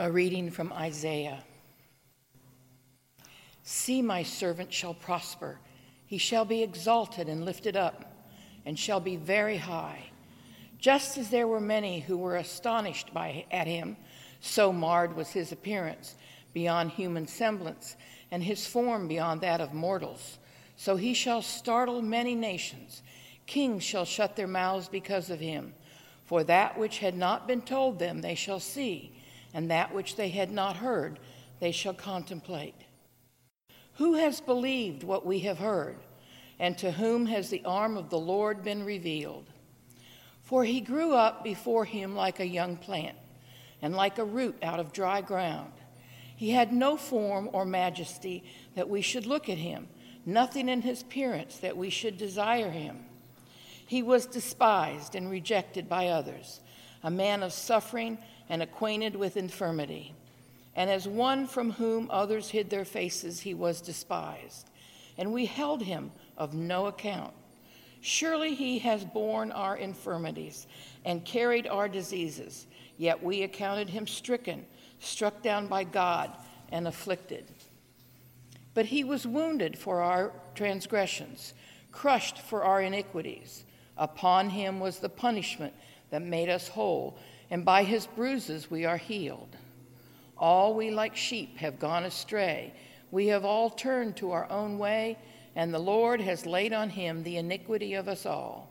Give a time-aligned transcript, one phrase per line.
[0.00, 1.44] A reading from Isaiah.
[3.64, 5.58] See, my servant shall prosper.
[6.06, 8.10] He shall be exalted and lifted up,
[8.64, 10.04] and shall be very high.
[10.78, 13.98] Just as there were many who were astonished by, at him,
[14.40, 16.14] so marred was his appearance
[16.54, 17.96] beyond human semblance,
[18.30, 20.38] and his form beyond that of mortals.
[20.76, 23.02] So he shall startle many nations.
[23.44, 25.74] Kings shall shut their mouths because of him.
[26.24, 29.12] For that which had not been told them they shall see,
[29.54, 31.18] and that which they had not heard
[31.60, 32.74] they shall contemplate.
[33.94, 35.98] Who has believed what we have heard,
[36.58, 39.46] and to whom has the arm of the Lord been revealed?
[40.42, 43.16] For he grew up before him like a young plant,
[43.82, 45.72] and like a root out of dry ground.
[46.36, 49.88] He had no form or majesty that we should look at him
[50.26, 53.04] nothing in his appearance that we should desire him.
[53.86, 56.60] He was despised and rejected by others,
[57.02, 58.18] a man of suffering
[58.50, 60.12] and acquainted with infirmity.
[60.74, 64.68] And as one from whom others hid their faces, he was despised.
[65.16, 67.32] And we held him of no account.
[68.00, 70.66] Surely he has borne our infirmities
[71.04, 72.66] and carried our diseases,
[72.98, 74.66] yet we accounted him stricken,
[74.98, 76.30] struck down by God,
[76.72, 77.44] and afflicted.
[78.74, 81.54] But he was wounded for our transgressions,
[81.92, 83.64] crushed for our iniquities.
[83.96, 85.74] Upon him was the punishment
[86.10, 87.18] that made us whole,
[87.50, 89.56] and by his bruises we are healed.
[90.36, 92.72] All we like sheep have gone astray.
[93.10, 95.18] We have all turned to our own way,
[95.56, 98.70] and the Lord has laid on him the iniquity of us all.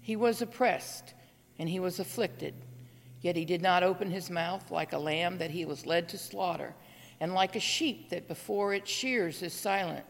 [0.00, 1.14] He was oppressed,
[1.58, 2.54] and he was afflicted,
[3.20, 6.18] yet he did not open his mouth like a lamb that he was led to
[6.18, 6.74] slaughter
[7.22, 10.04] and like a sheep that before its shears is silent,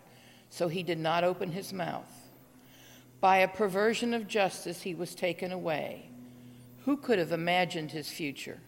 [0.49, 2.11] so he did not open his mouth.
[3.21, 6.09] By a perversion of justice he was taken away.
[6.85, 8.61] Who could have imagined his future?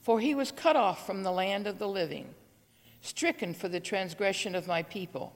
[0.00, 2.34] For he was cut off from the land of the living,
[3.00, 5.34] stricken for the transgression of my people.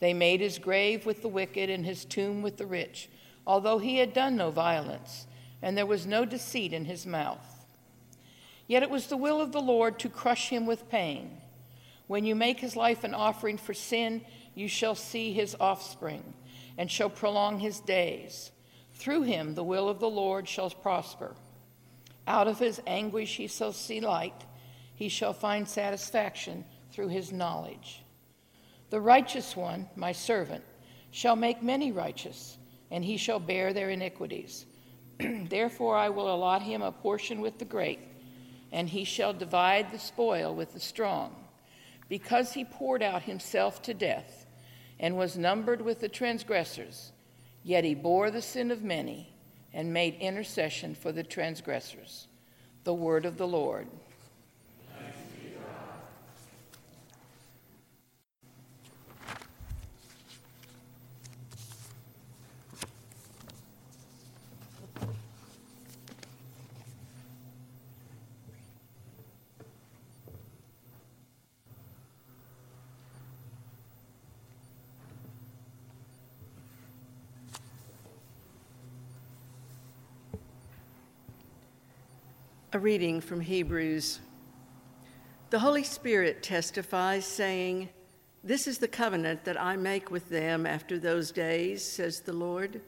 [0.00, 3.08] They made his grave with the wicked and his tomb with the rich,
[3.46, 5.26] although he had done no violence,
[5.62, 7.66] and there was no deceit in his mouth.
[8.66, 11.38] Yet it was the will of the Lord to crush him with pain.
[12.08, 14.22] When you make his life an offering for sin,
[14.54, 16.34] you shall see his offspring,
[16.76, 18.50] and shall prolong his days.
[18.96, 21.34] Through him the will of the Lord shall prosper.
[22.26, 24.44] Out of his anguish he shall see light.
[24.94, 28.02] He shall find satisfaction through his knowledge.
[28.90, 30.64] The righteous one, my servant,
[31.10, 32.58] shall make many righteous,
[32.90, 34.66] and he shall bear their iniquities.
[35.18, 38.00] Therefore I will allot him a portion with the great
[38.72, 41.34] and he shall divide the spoil with the strong.
[42.08, 44.46] Because he poured out himself to death
[45.00, 47.12] and was numbered with the transgressors,
[47.66, 49.28] yet he bore the sin of many
[49.72, 52.28] and made intercession for the transgressors.
[52.84, 53.88] The word of the Lord.
[82.76, 84.20] A reading from Hebrews.
[85.48, 87.88] The Holy Spirit testifies, saying,
[88.44, 92.82] This is the covenant that I make with them after those days, says the Lord.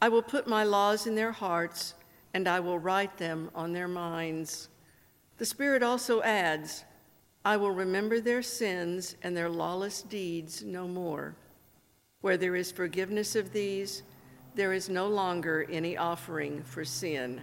[0.00, 1.92] I will put my laws in their hearts,
[2.32, 4.70] and I will write them on their minds.
[5.36, 6.86] The Spirit also adds,
[7.44, 11.36] I will remember their sins and their lawless deeds no more.
[12.22, 14.02] Where there is forgiveness of these,
[14.54, 17.42] there is no longer any offering for sin.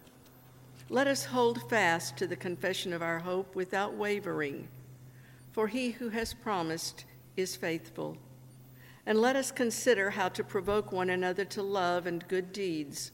[0.91, 4.67] Let us hold fast to the confession of our hope without wavering,
[5.53, 7.05] for he who has promised
[7.37, 8.17] is faithful.
[9.05, 13.13] And let us consider how to provoke one another to love and good deeds,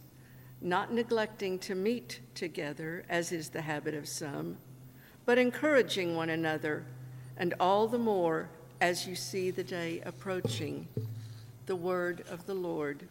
[0.59, 4.57] not neglecting to meet together, as is the habit of some,
[5.27, 6.83] but encouraging one another,
[7.37, 8.49] and all the more
[8.81, 10.87] as you see the day approaching.
[11.67, 13.07] The word of the Lord.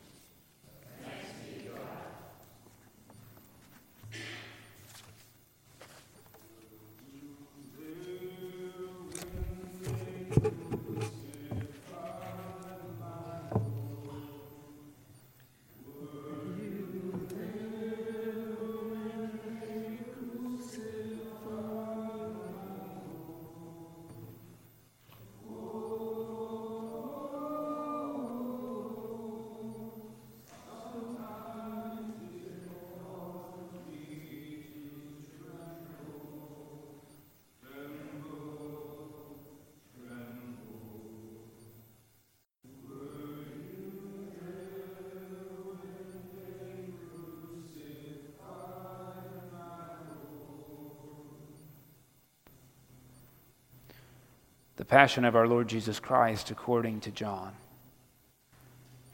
[54.76, 57.52] The Passion of our Lord Jesus Christ according to John.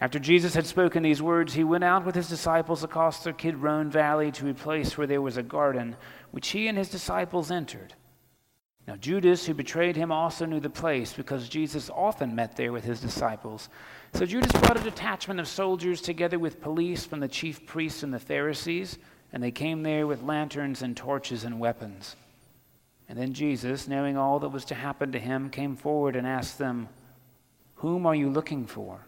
[0.01, 3.89] After Jesus had spoken these words, he went out with his disciples across the Kidron
[3.89, 5.95] Valley to a place where there was a garden,
[6.33, 7.95] which he and his disciples entered.
[8.89, 12.83] Now, Judas, who betrayed him, also knew the place because Jesus often met there with
[12.83, 13.69] his disciples.
[14.15, 18.13] So Judas brought a detachment of soldiers together with police from the chief priests and
[18.13, 18.99] the Pharisees,
[19.33, 22.17] and they came there with lanterns and torches and weapons.
[23.13, 26.57] And then Jesus, knowing all that was to happen to him, came forward and asked
[26.57, 26.89] them,
[27.75, 29.05] Whom are you looking for?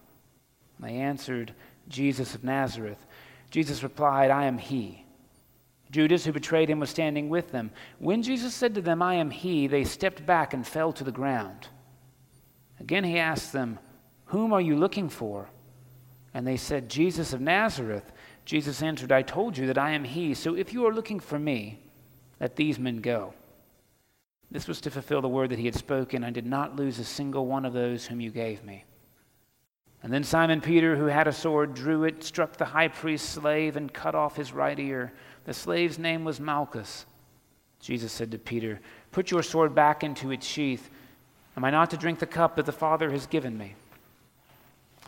[0.76, 1.54] And they answered,
[1.88, 2.98] Jesus of Nazareth.
[3.50, 5.06] Jesus replied, I am he.
[5.90, 7.70] Judas, who betrayed him, was standing with them.
[7.98, 11.10] When Jesus said to them, I am he, they stepped back and fell to the
[11.10, 11.68] ground.
[12.80, 13.78] Again he asked them,
[14.26, 15.48] Whom are you looking for?
[16.34, 18.12] And they said, Jesus of Nazareth.
[18.44, 20.34] Jesus answered, I told you that I am he.
[20.34, 21.80] So if you are looking for me,
[22.38, 23.32] let these men go.
[24.54, 26.22] This was to fulfill the word that he had spoken.
[26.22, 28.84] I did not lose a single one of those whom you gave me.
[30.00, 33.74] And then Simon Peter, who had a sword, drew it, struck the high priest's slave,
[33.74, 35.12] and cut off his right ear.
[35.44, 37.04] The slave's name was Malchus.
[37.80, 38.78] Jesus said to Peter,
[39.10, 40.88] Put your sword back into its sheath.
[41.56, 43.74] Am I not to drink the cup that the Father has given me?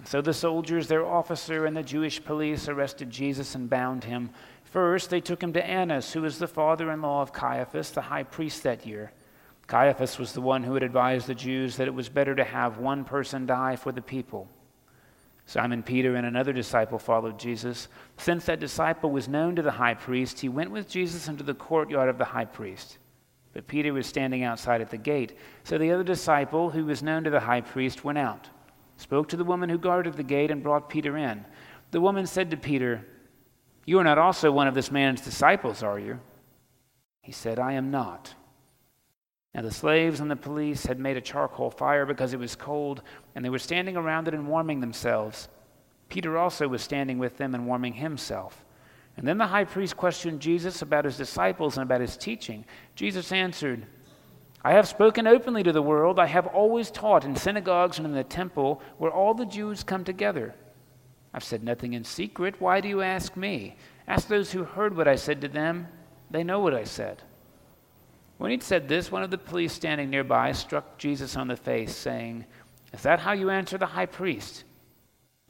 [0.07, 4.31] So the soldiers, their officer, and the Jewish police arrested Jesus and bound him.
[4.65, 8.01] First, they took him to Annas, who was the father in law of Caiaphas, the
[8.01, 9.13] high priest that year.
[9.67, 12.79] Caiaphas was the one who had advised the Jews that it was better to have
[12.79, 14.49] one person die for the people.
[15.45, 17.89] Simon Peter and another disciple followed Jesus.
[18.17, 21.55] Since that disciple was known to the high priest, he went with Jesus into the
[21.55, 22.99] courtyard of the high priest.
[23.53, 25.39] But Peter was standing outside at the gate.
[25.65, 28.49] So the other disciple, who was known to the high priest, went out,
[28.97, 31.45] spoke to the woman who guarded the gate, and brought Peter in.
[31.93, 33.07] The woman said to Peter,
[33.85, 36.21] You are not also one of this man's disciples, are you?
[37.23, 38.35] He said, I am not.
[39.57, 43.01] Now the slaves and the police had made a charcoal fire because it was cold,
[43.35, 45.49] and they were standing around it and warming themselves.
[46.11, 48.67] Peter also was standing with them and warming himself.
[49.17, 52.67] And then the high priest questioned Jesus about his disciples and about his teaching.
[52.97, 53.87] Jesus answered,
[54.63, 56.19] I have spoken openly to the world.
[56.19, 60.05] I have always taught in synagogues and in the temple where all the Jews come
[60.05, 60.55] together.
[61.33, 62.57] I've said nothing in secret.
[62.59, 63.77] Why do you ask me?
[64.07, 65.89] Ask those who heard what I said to them.
[66.31, 67.23] They know what I said.
[68.39, 71.95] When he'd said this, one of the police standing nearby struck Jesus on the face,
[71.95, 72.45] saying,
[72.93, 74.65] Is that how you answer the high priest?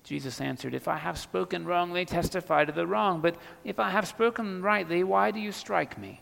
[0.05, 3.21] Jesus answered, If I have spoken wrongly, testify to the wrong.
[3.21, 6.21] But if I have spoken rightly, why do you strike me?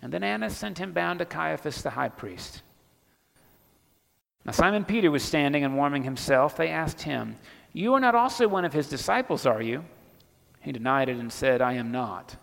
[0.00, 2.62] And then Annas sent him bound to Caiaphas the high priest.
[4.44, 6.56] Now Simon Peter was standing and warming himself.
[6.56, 7.36] They asked him,
[7.72, 9.84] You are not also one of his disciples, are you?
[10.60, 12.36] He denied it and said, I am not.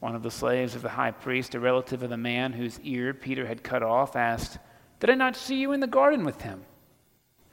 [0.00, 3.14] One of the slaves of the high priest, a relative of the man whose ear
[3.14, 4.58] Peter had cut off, asked,
[5.00, 6.64] Did I not see you in the garden with him?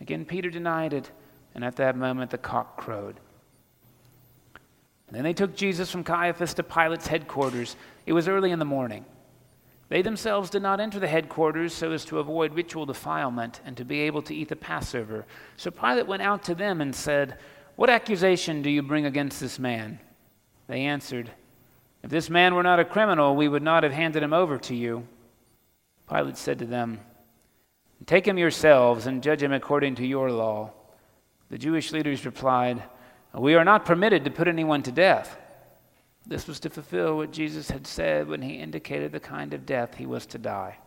[0.01, 1.09] Again, Peter denied it,
[1.55, 3.19] and at that moment the cock crowed.
[5.13, 7.75] Then they took Jesus from Caiaphas to Pilate's headquarters.
[8.07, 9.05] It was early in the morning.
[9.89, 13.85] They themselves did not enter the headquarters so as to avoid ritual defilement and to
[13.85, 15.27] be able to eat the Passover.
[15.55, 17.38] So Pilate went out to them and said,
[17.75, 20.00] What accusation do you bring against this man?
[20.67, 21.29] They answered,
[22.03, 24.75] if this man were not a criminal, we would not have handed him over to
[24.75, 25.07] you.
[26.10, 27.00] Pilate said to them,
[28.05, 30.74] Take him yourselves and judge him according to your law.
[31.50, 32.83] The Jewish leaders replied,
[33.33, 35.38] We are not permitted to put anyone to death.
[36.25, 39.95] This was to fulfill what Jesus had said when he indicated the kind of death
[39.95, 40.77] he was to die.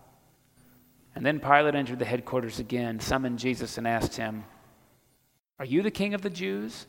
[1.15, 4.45] And then Pilate entered the headquarters again, summoned Jesus, and asked him,
[5.59, 6.87] Are you the king of the Jews?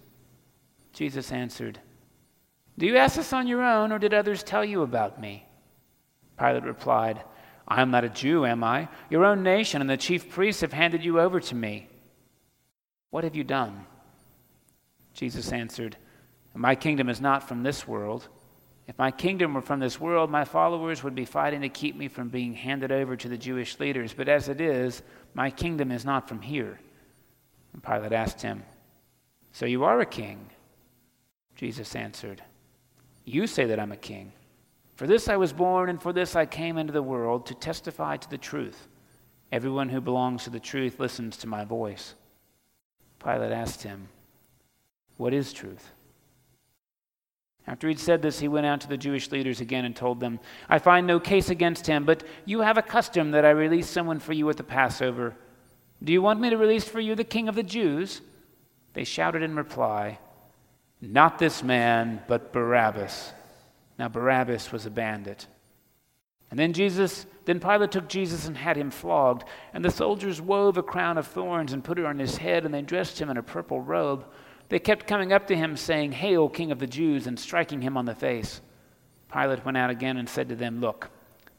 [0.91, 1.79] Jesus answered,
[2.77, 5.45] do you ask this on your own, or did others tell you about me?
[6.37, 7.23] Pilate replied,
[7.67, 8.87] I am not a Jew, am I?
[9.09, 11.89] Your own nation and the chief priests have handed you over to me.
[13.09, 13.85] What have you done?
[15.13, 15.97] Jesus answered,
[16.53, 18.27] My kingdom is not from this world.
[18.87, 22.07] If my kingdom were from this world, my followers would be fighting to keep me
[22.07, 24.13] from being handed over to the Jewish leaders.
[24.13, 25.01] But as it is,
[25.33, 26.79] my kingdom is not from here.
[27.73, 28.63] And Pilate asked him,
[29.51, 30.49] So you are a king?
[31.55, 32.41] Jesus answered,
[33.27, 34.31] you say that I'm a king.
[34.95, 38.17] For this I was born, and for this I came into the world, to testify
[38.17, 38.87] to the truth.
[39.51, 42.15] Everyone who belongs to the truth listens to my voice.
[43.23, 44.07] Pilate asked him,
[45.17, 45.91] What is truth?
[47.67, 50.39] After he'd said this, he went out to the Jewish leaders again and told them,
[50.69, 54.19] I find no case against him, but you have a custom that I release someone
[54.19, 55.35] for you at the Passover.
[56.01, 58.21] Do you want me to release for you the king of the Jews?
[58.93, 60.19] They shouted in reply,
[61.01, 63.31] not this man, but Barabbas.
[63.99, 65.47] Now, Barabbas was a bandit.
[66.49, 70.77] And then Jesus, then Pilate took Jesus and had him flogged, and the soldiers wove
[70.77, 73.37] a crown of thorns and put it on his head, and they dressed him in
[73.37, 74.25] a purple robe.
[74.69, 77.97] They kept coming up to him, saying, Hail, King of the Jews, and striking him
[77.97, 78.61] on the face.
[79.31, 81.09] Pilate went out again and said to them, Look,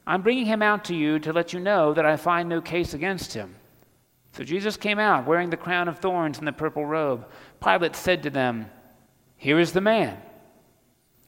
[0.07, 2.95] I'm bringing him out to you to let you know that I find no case
[2.95, 3.55] against him.
[4.33, 7.27] So Jesus came out, wearing the crown of thorns and the purple robe.
[7.63, 8.71] Pilate said to them,
[9.39, 10.19] Here is the man.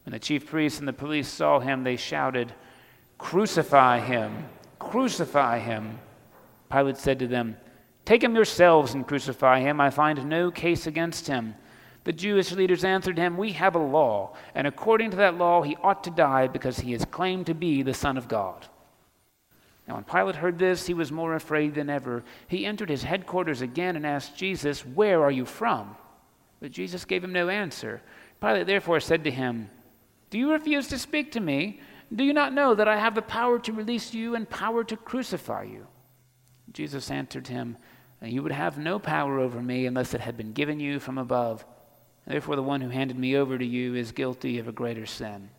[0.04, 2.52] When the chief priests and the police saw him, they shouted,
[3.18, 4.48] Crucify him!
[4.78, 5.98] Crucify him!
[6.70, 7.56] Pilate said to them,
[8.04, 9.80] Take him yourselves and crucify him.
[9.80, 11.54] I find no case against him.
[12.04, 15.76] The Jewish leaders answered him, We have a law, and according to that law he
[15.82, 18.66] ought to die because he has claimed to be the Son of God.
[19.86, 22.24] Now, when Pilate heard this, he was more afraid than ever.
[22.48, 25.96] He entered his headquarters again and asked Jesus, Where are you from?
[26.60, 28.02] But Jesus gave him no answer.
[28.40, 29.70] Pilate therefore said to him,
[30.28, 31.80] Do you refuse to speak to me?
[32.14, 34.96] Do you not know that I have the power to release you and power to
[34.96, 35.86] crucify you?
[36.72, 37.76] Jesus answered him,
[38.22, 41.64] You would have no power over me unless it had been given you from above.
[42.26, 45.50] Therefore, the one who handed me over to you is guilty of a greater sin.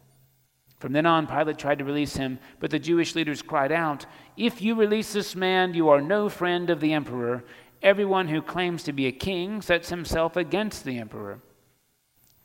[0.80, 4.06] From then on, Pilate tried to release him, but the Jewish leaders cried out,
[4.36, 7.44] If you release this man, you are no friend of the emperor.
[7.84, 11.40] Everyone who claims to be a king sets himself against the emperor.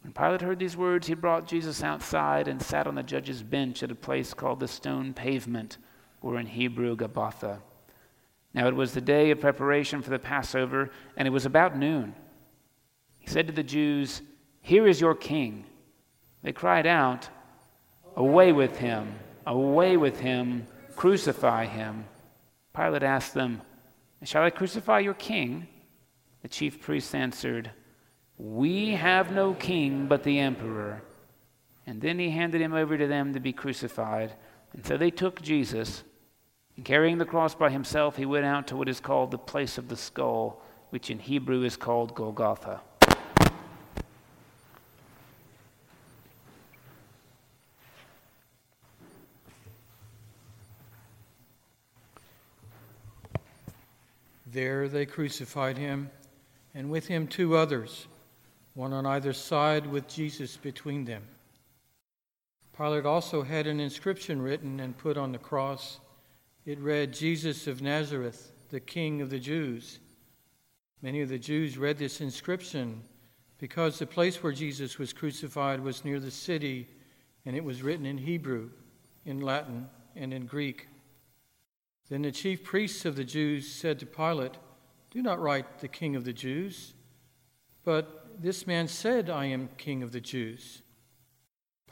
[0.03, 3.83] When Pilate heard these words, he brought Jesus outside and sat on the judge's bench
[3.83, 5.79] at a place called the Stone Pavement,
[6.23, 7.59] or in Hebrew, Gabbatha.
[8.55, 12.15] Now it was the day of preparation for the Passover, and it was about noon.
[13.19, 14.23] He said to the Jews,
[14.63, 15.67] Here is your king.
[16.43, 17.29] They cried out,
[18.15, 19.13] Away with him!
[19.47, 20.67] Away with him!
[20.95, 22.07] Crucify him!
[22.75, 23.61] Pilate asked them,
[24.25, 25.69] Shall I crucify your king?
[26.43, 27.71] The chief priests answered,
[28.39, 31.03] we have no king but the emperor.
[31.87, 34.35] And then he handed him over to them to be crucified.
[34.73, 36.03] And so they took Jesus,
[36.77, 39.79] and carrying the cross by himself, he went out to what is called the place
[39.79, 42.83] of the skull, which in Hebrew is called Golgotha.
[54.57, 56.09] There they crucified him,
[56.75, 58.07] and with him two others
[58.73, 61.23] one on either side with Jesus between them.
[62.75, 66.01] Pilate also had an inscription written and put on the cross.
[66.65, 69.99] It read, Jesus of Nazareth, the King of the Jews.
[71.03, 73.03] Many of the Jews read this inscription
[73.59, 76.89] because the place where Jesus was crucified was near the city,
[77.45, 78.71] and it was written in Hebrew,
[79.27, 80.89] in Latin, and in Greek.
[82.09, 84.55] Then the chief priests of the Jews said to Pilate,
[85.11, 86.95] Do not write the King of the Jews,
[87.85, 90.83] but this man said, I am king of the Jews.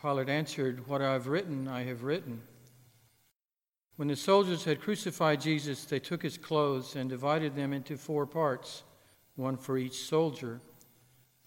[0.00, 2.42] Pilate answered, What I have written, I have written.
[3.96, 8.26] When the soldiers had crucified Jesus, they took his clothes and divided them into four
[8.26, 8.82] parts,
[9.36, 10.60] one for each soldier.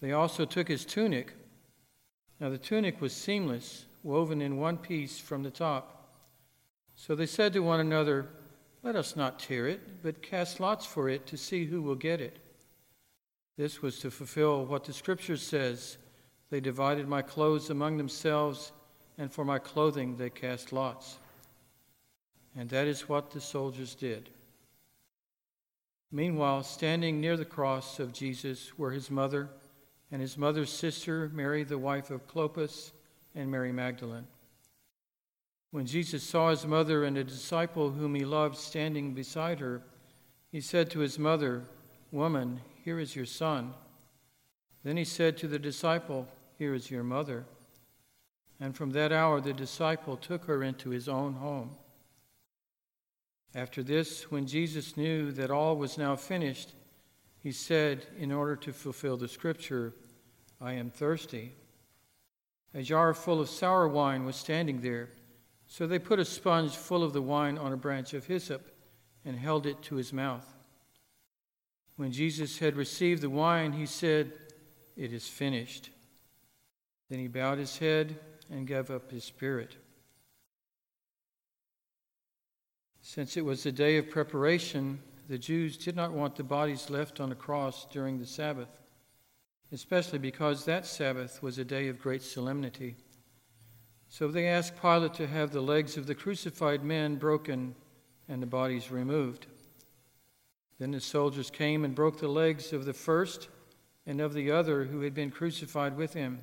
[0.00, 1.34] They also took his tunic.
[2.40, 5.94] Now the tunic was seamless, woven in one piece from the top.
[6.96, 8.28] So they said to one another,
[8.82, 12.20] Let us not tear it, but cast lots for it to see who will get
[12.20, 12.38] it.
[13.56, 15.98] This was to fulfill what the scripture says
[16.50, 18.72] They divided my clothes among themselves,
[19.18, 21.18] and for my clothing they cast lots.
[22.56, 24.30] And that is what the soldiers did.
[26.10, 29.50] Meanwhile, standing near the cross of Jesus were his mother
[30.10, 32.92] and his mother's sister, Mary, the wife of Clopas,
[33.34, 34.26] and Mary Magdalene.
[35.70, 39.82] When Jesus saw his mother and a disciple whom he loved standing beside her,
[40.50, 41.64] he said to his mother,
[42.10, 43.74] Woman, here is your son.
[44.82, 47.44] Then he said to the disciple, Here is your mother.
[48.58, 51.76] And from that hour the disciple took her into his own home.
[53.54, 56.72] After this, when Jesus knew that all was now finished,
[57.40, 59.94] he said, in order to fulfill the scripture,
[60.60, 61.52] I am thirsty.
[62.74, 65.08] A jar full of sour wine was standing there,
[65.68, 68.74] so they put a sponge full of the wine on a branch of hyssop
[69.24, 70.46] and held it to his mouth.
[71.96, 74.32] When Jesus had received the wine, he said,
[74.96, 75.90] It is finished.
[77.10, 78.18] Then he bowed his head
[78.50, 79.76] and gave up his spirit.
[83.02, 87.20] Since it was the day of preparation, the Jews did not want the bodies left
[87.20, 88.68] on the cross during the Sabbath,
[89.70, 92.96] especially because that Sabbath was a day of great solemnity.
[94.08, 97.74] So they asked Pilate to have the legs of the crucified men broken
[98.28, 99.46] and the bodies removed.
[100.78, 103.48] Then the soldiers came and broke the legs of the first
[104.06, 106.40] and of the other who had been crucified with him.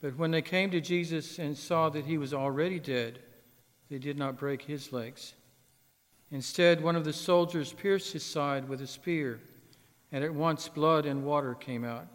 [0.00, 3.20] But when they came to Jesus and saw that he was already dead,
[3.88, 5.34] they did not break his legs.
[6.30, 9.40] Instead, one of the soldiers pierced his side with a spear,
[10.10, 12.06] and at once blood and water came out.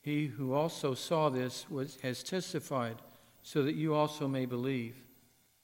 [0.00, 2.96] He who also saw this was, has testified,
[3.44, 4.96] so that you also may believe.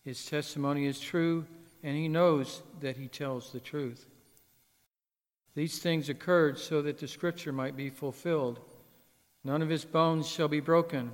[0.04, 1.44] His testimony is true,
[1.82, 4.06] and he knows that he tells the truth.
[5.56, 8.60] These things occurred so that the scripture might be fulfilled
[9.44, 11.12] None of his bones shall be broken.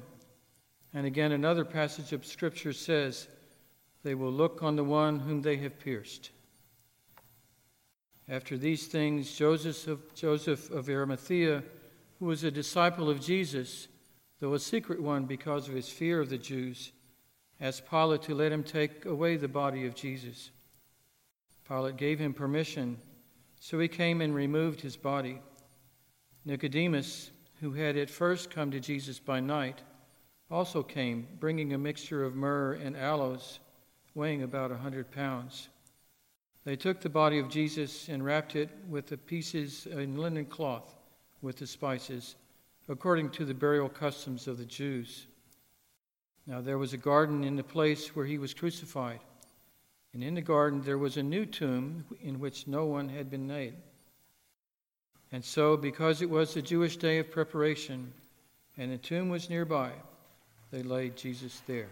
[0.92, 3.28] And again, another passage of scripture says,
[4.02, 6.30] They will look on the one whom they have pierced.
[8.28, 11.62] After these things, Joseph of, Arimathea,
[12.18, 13.87] who was a disciple of Jesus,
[14.40, 16.93] though a secret one because of his fear of the Jews,
[17.61, 20.50] asked Pilate to let him take away the body of Jesus.
[21.66, 22.99] Pilate gave him permission,
[23.61, 25.40] so he came and removed his body.
[26.45, 29.81] Nicodemus, who had at first come to Jesus by night,
[30.50, 33.59] also came, bringing a mixture of myrrh and aloes,
[34.14, 35.69] weighing about a hundred pounds.
[36.64, 40.95] They took the body of Jesus and wrapped it with the pieces in linen cloth
[41.43, 42.37] with the spices,
[42.88, 45.26] according to the burial customs of the Jews.
[46.47, 49.21] Now there was a garden in the place where he was crucified,
[50.14, 53.49] and in the garden there was a new tomb in which no one had been
[53.49, 53.75] laid.
[55.33, 58.12] And so, because it was the Jewish day of preparation
[58.77, 59.90] and the tomb was nearby,
[60.70, 61.88] they laid Jesus there.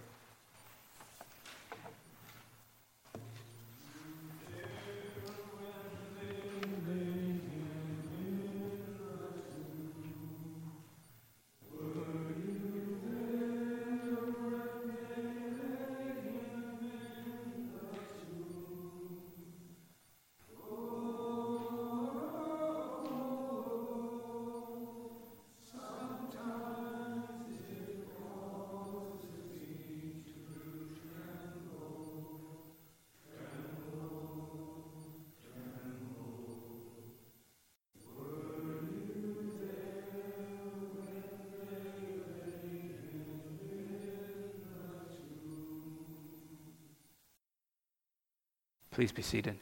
[48.94, 49.56] Please be seated.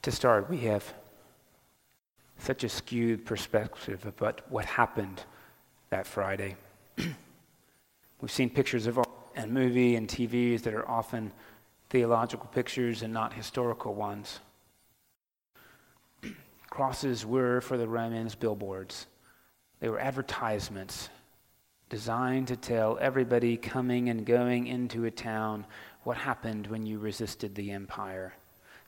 [0.00, 0.94] To start, we have
[2.38, 5.22] such a skewed perspective about what happened
[5.90, 6.56] that Friday.
[6.96, 11.30] We've seen pictures of art and movie and TVs that are often
[11.90, 14.40] theological pictures and not historical ones.
[16.72, 19.06] Crosses were, for the Romans, billboards.
[19.80, 21.10] They were advertisements
[21.90, 25.66] designed to tell everybody coming and going into a town
[26.04, 28.32] what happened when you resisted the empire.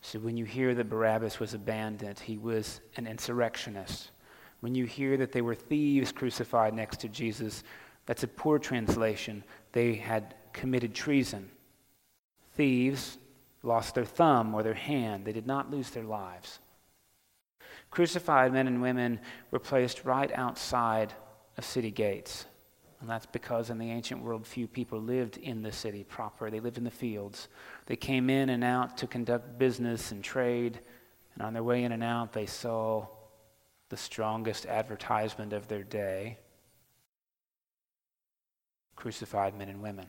[0.00, 4.12] So when you hear that Barabbas was a bandit, he was an insurrectionist.
[4.60, 7.64] When you hear that they were thieves crucified next to Jesus,
[8.06, 9.44] that's a poor translation.
[9.72, 11.50] They had committed treason.
[12.56, 13.18] Thieves
[13.62, 16.60] lost their thumb or their hand, they did not lose their lives.
[17.94, 19.20] Crucified men and women
[19.52, 21.12] were placed right outside
[21.56, 22.44] of city gates.
[23.00, 26.50] And that's because in the ancient world, few people lived in the city proper.
[26.50, 27.46] They lived in the fields.
[27.86, 30.80] They came in and out to conduct business and trade.
[31.34, 33.06] And on their way in and out, they saw
[33.90, 36.38] the strongest advertisement of their day
[38.96, 40.06] crucified men and women.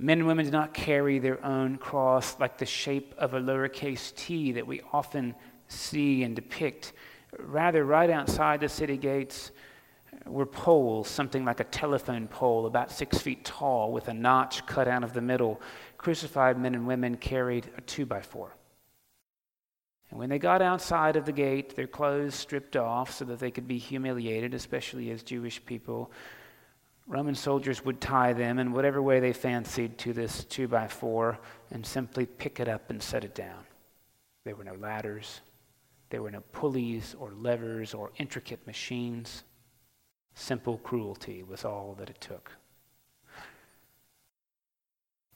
[0.00, 4.12] Men and women did not carry their own cross like the shape of a lowercase
[4.16, 5.36] t that we often
[5.68, 6.92] see and depict.
[7.38, 9.50] Rather, right outside the city gates
[10.24, 14.88] were poles, something like a telephone pole, about six feet tall, with a notch cut
[14.88, 15.60] out of the middle.
[15.98, 18.52] Crucified men and women carried a two by four.
[20.10, 23.50] And when they got outside of the gate, their clothes stripped off so that they
[23.50, 26.12] could be humiliated, especially as Jewish people.
[27.08, 31.38] Roman soldiers would tie them in whatever way they fancied to this two by four
[31.70, 33.64] and simply pick it up and set it down.
[34.44, 35.40] There were no ladders,
[36.10, 39.42] there were no pulleys or levers or intricate machines.
[40.34, 42.52] Simple cruelty was all that it took.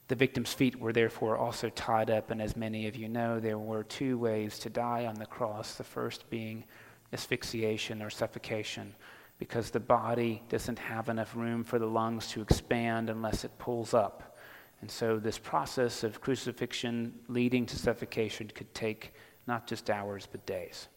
[0.07, 3.57] The victim's feet were therefore also tied up, and as many of you know, there
[3.57, 5.75] were two ways to die on the cross.
[5.75, 6.65] The first being
[7.13, 8.93] asphyxiation or suffocation,
[9.39, 13.93] because the body doesn't have enough room for the lungs to expand unless it pulls
[13.93, 14.37] up.
[14.81, 19.13] And so, this process of crucifixion leading to suffocation could take
[19.47, 20.87] not just hours, but days.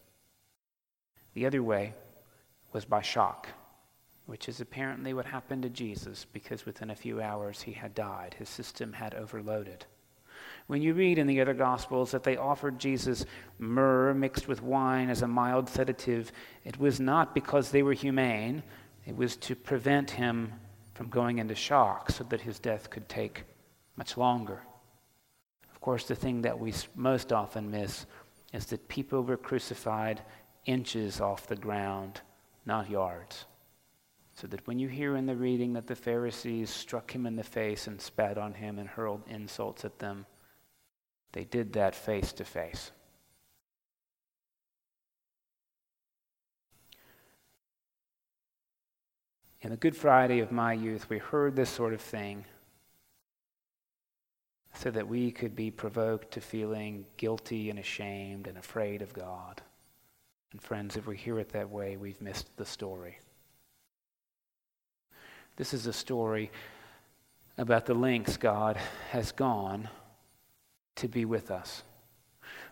[1.33, 1.93] The other way
[2.71, 3.47] was by shock,
[4.25, 8.35] which is apparently what happened to Jesus because within a few hours he had died.
[8.37, 9.85] His system had overloaded.
[10.67, 13.25] When you read in the other Gospels that they offered Jesus
[13.59, 16.31] myrrh mixed with wine as a mild sedative,
[16.63, 18.63] it was not because they were humane,
[19.05, 20.51] it was to prevent him
[20.93, 23.43] from going into shock so that his death could take
[23.95, 24.61] much longer.
[25.71, 28.05] Of course, the thing that we most often miss
[28.53, 30.21] is that people were crucified
[30.65, 32.21] inches off the ground,
[32.65, 33.45] not yards.
[34.33, 37.43] So that when you hear in the reading that the Pharisees struck him in the
[37.43, 40.25] face and spat on him and hurled insults at them,
[41.31, 42.91] they did that face to face.
[49.61, 52.45] In the Good Friday of my youth, we heard this sort of thing
[54.75, 59.61] so that we could be provoked to feeling guilty and ashamed and afraid of God.
[60.51, 63.19] And friends, if we hear it that way, we've missed the story.
[65.55, 66.51] This is a story
[67.57, 68.77] about the lengths God
[69.11, 69.87] has gone
[70.97, 71.83] to be with us.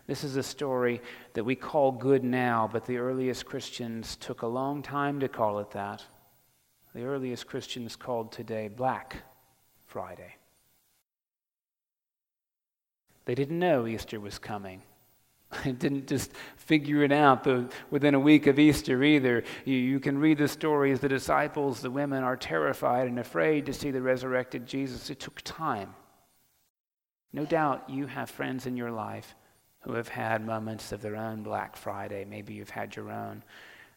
[0.06, 1.00] This is a story
[1.32, 5.60] that we call good now, but the earliest Christians took a long time to call
[5.60, 6.04] it that.
[6.94, 9.16] The earliest Christians called today Black
[9.86, 10.36] Friday.
[13.24, 14.82] They didn't know Easter was coming.
[15.64, 19.44] They didn't just figure it out the, within a week of Easter either.
[19.64, 20.98] You, you can read the stories.
[20.98, 25.10] The disciples, the women, are terrified and afraid to see the resurrected Jesus.
[25.10, 25.94] It took time.
[27.32, 29.34] No doubt you have friends in your life
[29.80, 32.24] who have had moments of their own Black Friday.
[32.24, 33.42] Maybe you've had your own.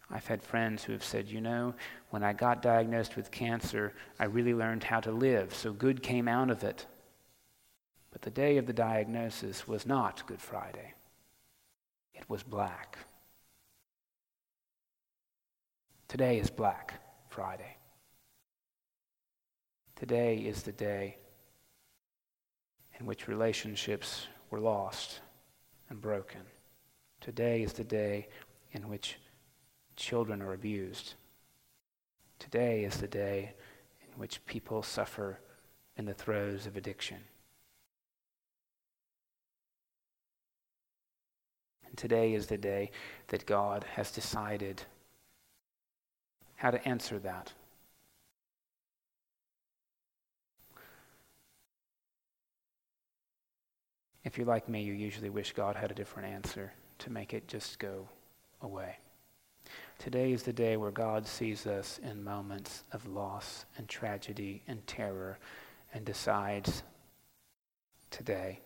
[0.09, 1.73] I've had friends who have said, you know,
[2.11, 6.27] when I got diagnosed with cancer, I really learned how to live, so good came
[6.27, 6.85] out of it.
[8.11, 10.93] But the day of the diagnosis was not Good Friday,
[12.13, 12.97] it was black.
[16.07, 16.93] Today is Black
[17.27, 17.75] Friday.
[19.97, 21.17] Today is the day
[22.99, 25.19] in which relationships were lost
[25.89, 26.41] and broken.
[27.19, 28.29] Today is the day
[28.71, 29.17] in which
[29.95, 31.15] children are abused.
[32.39, 33.53] Today is the day
[34.01, 35.39] in which people suffer
[35.97, 37.17] in the throes of addiction.
[41.87, 42.91] And today is the day
[43.27, 44.83] that God has decided
[46.55, 47.53] how to answer that.
[54.23, 57.47] If you're like me, you usually wish God had a different answer to make it
[57.47, 58.09] just go
[58.61, 58.97] away.
[59.99, 64.85] Today is the day where God sees us in moments of loss and tragedy and
[64.85, 65.39] terror
[65.93, 66.83] and decides
[68.11, 68.59] today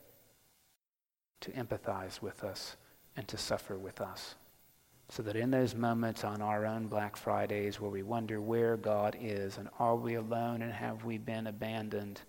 [1.41, 2.75] to empathize with us
[3.15, 4.35] and to suffer with us.
[5.09, 9.17] So that in those moments on our own Black Fridays where we wonder where God
[9.19, 12.21] is and are we alone and have we been abandoned,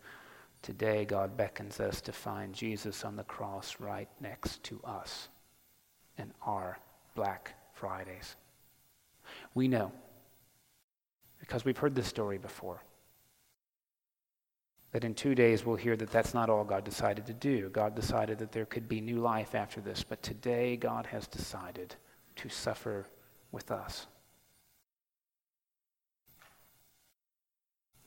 [0.62, 5.29] Today, God beckons us to find Jesus on the cross right next to us
[6.18, 6.79] in our
[7.16, 8.37] Black Fridays.
[9.55, 9.90] We know,
[11.40, 12.81] because we've heard this story before,
[14.92, 17.68] that in two days we'll hear that that's not all God decided to do.
[17.70, 21.94] God decided that there could be new life after this, but today God has decided
[22.37, 23.07] to suffer
[23.50, 24.07] with us.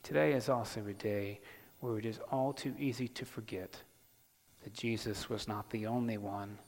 [0.04, 1.40] Today is also a day
[1.80, 3.82] where it is all too easy to forget
[4.64, 6.60] that Jesus was not the only one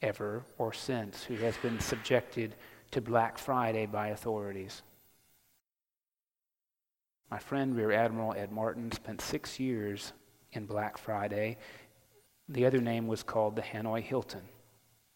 [0.00, 2.54] ever or since who has been subjected
[2.90, 4.82] to Black Friday by authorities.
[7.30, 10.12] My friend Rear Admiral Ed Martin spent six years
[10.52, 11.58] in Black Friday.
[12.48, 14.42] The other name was called the Hanoi Hilton.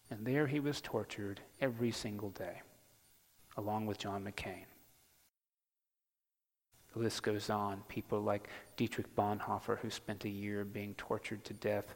[0.09, 2.61] And there he was tortured every single day,
[3.57, 4.65] along with John McCain.
[6.93, 7.83] The list goes on.
[7.89, 8.47] People like
[8.77, 11.95] Dietrich Bonhoeffer, who spent a year being tortured to death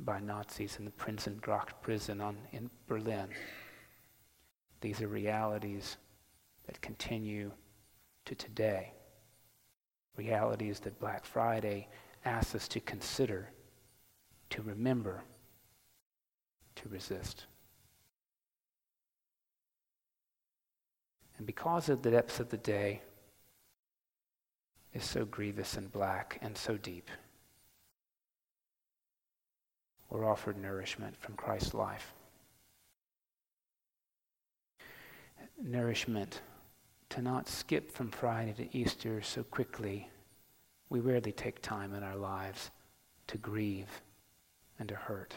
[0.00, 3.28] by Nazis in the Prinzengracht prison on, in Berlin.
[4.80, 5.98] These are realities
[6.66, 7.52] that continue
[8.24, 8.92] to today.
[10.16, 11.88] Realities that Black Friday
[12.24, 13.50] asks us to consider,
[14.50, 15.22] to remember,
[16.76, 17.46] to resist.
[21.38, 23.02] And because of the depths of the day,
[24.96, 27.10] is so grievous and black and so deep.
[30.08, 32.14] We're offered nourishment from Christ's life.
[35.62, 36.40] Nourishment
[37.10, 40.10] to not skip from Friday to Easter so quickly.
[40.88, 42.70] We rarely take time in our lives
[43.28, 43.88] to grieve
[44.78, 45.34] and to hurt.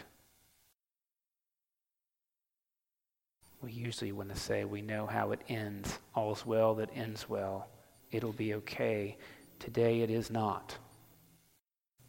[3.62, 6.00] We usually want to say we know how it ends.
[6.16, 7.68] All's well that ends well.
[8.12, 9.18] It'll be okay.
[9.60, 10.78] Today it is not.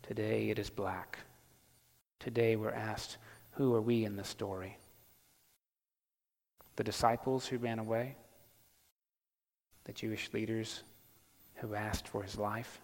[0.03, 1.19] Today it is black.
[2.21, 3.17] Today we're asked,
[3.53, 4.77] who are we in the story?
[6.77, 8.17] The disciples who ran away?
[9.85, 10.83] The Jewish leaders
[11.57, 12.81] who asked for his life?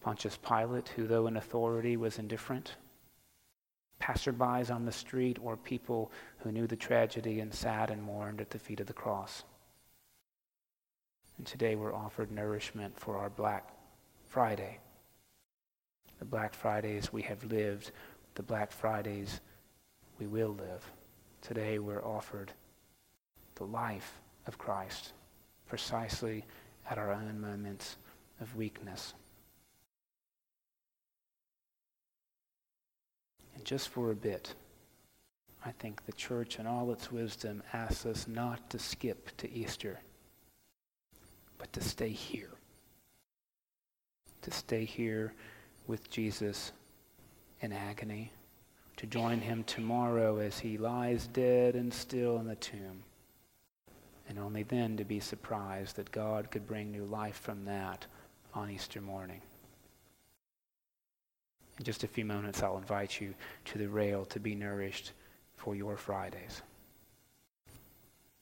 [0.00, 2.76] Pontius Pilate, who, though in authority, was indifferent?
[4.00, 8.50] Passerbys on the street or people who knew the tragedy and sat and mourned at
[8.50, 9.42] the feet of the cross?
[11.38, 13.68] And today we're offered nourishment for our Black
[14.28, 14.78] Friday.
[16.18, 17.90] The Black Fridays we have lived,
[18.36, 19.40] the Black Fridays
[20.18, 20.90] we will live.
[21.42, 22.52] Today we're offered
[23.56, 25.12] the life of Christ
[25.66, 26.44] precisely
[26.88, 27.96] at our own moments
[28.40, 29.14] of weakness.
[33.54, 34.54] And just for a bit,
[35.64, 39.98] I think the church in all its wisdom asks us not to skip to Easter,
[41.58, 42.50] but to stay here.
[44.42, 45.32] To stay here
[45.88, 46.70] with Jesus
[47.60, 48.30] in agony,
[48.98, 53.02] to join him tomorrow as he lies dead and still in the tomb
[54.28, 58.06] and only then to be surprised that God could bring new life from that
[58.54, 59.40] on Easter morning.
[61.78, 63.34] In just a few moments, I'll invite you
[63.66, 65.12] to the rail to be nourished
[65.56, 66.62] for your Fridays.